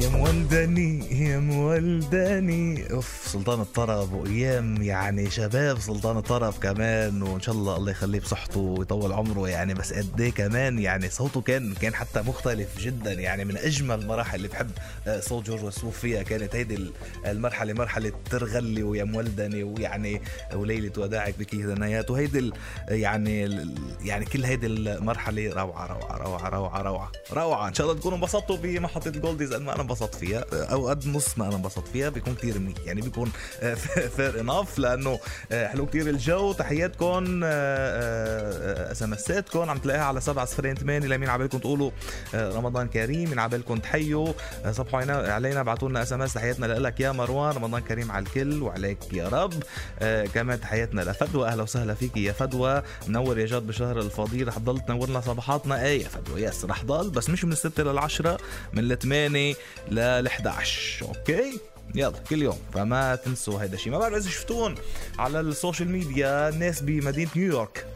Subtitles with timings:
[0.00, 7.54] يا مولدني يا مولدني أوف سلطان الطرب وأيام يعني شباب سلطان الطرب كمان وإن شاء
[7.54, 11.94] الله الله يخليه بصحته ويطول عمره يعني بس قد إيه كمان يعني صوته كان كان
[11.94, 14.70] حتى مختلف جدا يعني من أجمل المراحل اللي بحب
[15.06, 16.22] آه، صوت جورج وسوف فيها.
[16.22, 16.90] كانت هيدي
[17.26, 20.22] المرحلة مرحلة ترغلي ويا مولدني ويعني
[20.54, 22.52] وليلة وداعك بكي ثنايات وهيدي
[22.88, 23.64] يعني
[24.00, 27.68] يعني كل هيدي المرحلة روعة روعة روعة روعة روعة روعة.
[27.68, 31.38] إن شاء الله تكونوا انبسطتوا بمحطة Goldies قد ما أنا انبسطت فيها أو قد نص
[31.38, 32.76] ما أنا انبسطت فيها بيكون كتير منيح.
[32.86, 33.32] يعني بيكون
[34.16, 35.18] fair enough لأنه
[35.52, 36.52] آه، حلو كتير الجو.
[36.52, 41.90] تحياتكم SMS اتكم عم تلاقيها على 7 صفرين 8 لمين عبالكم تقولوا
[42.34, 44.32] آه، رمضان كريم مين عبالكم تحيوا.
[44.64, 47.56] آه، صبحوا علينا ابعتوا لنا SMS تحياتنا لك يا مروان.
[47.56, 49.54] رمضان كريم على الكل وعليك يا رب.
[50.00, 51.48] آه، كمان تحياتنا لفدوى.
[51.48, 52.82] أهلا وسهلا فيك يا فدوى.
[53.08, 54.48] منور يا جاد بشهر الفضيل.
[54.48, 55.84] رح تضل تنور لنا صباحاتنا.
[55.84, 58.38] إيه يا فدوى؟ yes رح ضل بس مش من الستة للعشرة
[58.72, 59.54] من الثمانية
[59.88, 61.58] لل 11 okay؟
[61.94, 62.58] يلا كل يوم.
[62.74, 63.92] فما تنسوا هيدا الشيء.
[63.92, 64.74] ما بعرف إذا شفتون
[65.18, 67.86] على ال social media الناس بمدينة نيويورك.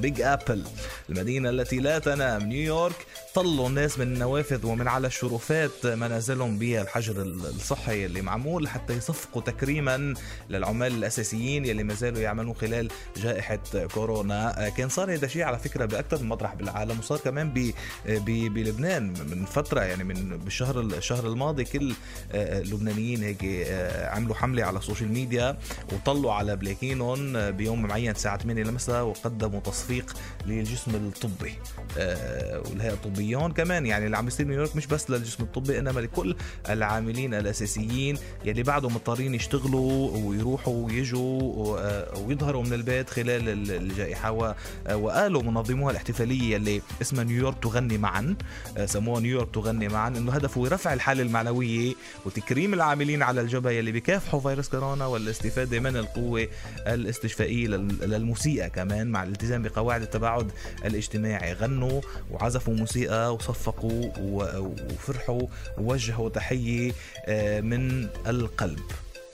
[0.00, 0.64] Big Apple
[1.10, 8.06] المدينة التي لا تنام نيويورك طلوا الناس من النوافذ ومن على الشرفات منازلهم بالحجر الصحي
[8.06, 10.14] اللي معمول حتى يصفقوا تكريما
[10.50, 13.58] للعمال الأساسيين يلي ما زالوا يعملوا خلال جائحة
[13.94, 14.68] كورونا.
[14.76, 17.70] كان صار هذا الشيء على فكرة بأكثر من مطرح بالعالم وصار كمان ب
[18.08, 21.94] ب- بلبنان من فترة يعني من بالشهر الشهر الماضي كل
[22.32, 25.56] آه، اللبنانيين هيك آه، عملوا حملة على ال social media
[25.92, 31.54] وطلوا على بلاكينهم بيوم معين الساعة 8 المساء وقدموا تصفيق للجسم الطبي.
[31.98, 33.86] آه، والهيئه الطبيون كمان.
[33.86, 36.36] يعني اللي عم يصير بنيويورك مش بس للجسم الطبي إنما لكل
[36.70, 44.54] العاملين الأساسيين يلي بعدهم مضطرين يشتغلوا ويروحوا ويجوا آه، ويظهروا من البيت خلال ال- الجائحة.
[44.86, 48.36] آه، وقالوا منظموها الاحتفالية اللي اسمها نيويورك تغني معا.
[48.84, 51.94] سموها نيويورك تغني معا إنه هدفه رفع الحالة المعنوية
[52.26, 56.48] وتكريم العاملين على الجبهة يلي بكافحوا فيروس كورونا والاستفادة من القوة
[56.86, 60.50] الاستشفائية لل- للموسيقى كمان مع الالتزام بقواعد التباعد
[60.84, 61.52] الاجتماعي.
[61.52, 65.42] غنوا وعزفوا موسيقى وصفقوا وفرحوا
[65.78, 66.92] ووجهوا تحية
[67.26, 68.80] آه، من القلب.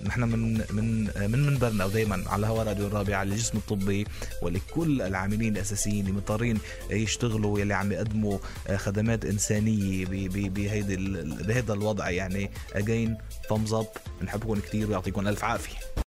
[0.03, 4.07] نحن من من من منبرنا ودائما على هوا راديو الرابع للجسم الطبي
[4.43, 6.59] ولكل العاملين الأساسيين اللي مضطرين
[6.91, 10.49] يشتغلوا يلي عم يقدموا آه، خدمات إنسانية بهيدي
[11.49, 12.11] بهذا الوضع.
[12.11, 13.19] يعني اجين
[13.49, 13.99] thumbs up.
[14.21, 15.77] بنحبكم كثير ويعطيكم ألف عافية.